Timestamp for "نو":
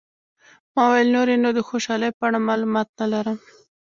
1.43-1.49